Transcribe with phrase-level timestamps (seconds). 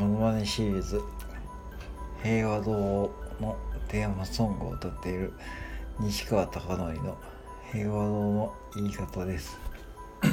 [0.00, 1.02] モノマネシリーズ
[2.22, 2.72] 平和堂
[3.38, 3.54] の
[3.86, 5.34] テーマソングを歌っている
[5.98, 7.18] 西川貴教の
[7.70, 9.58] 平和堂の言い方です。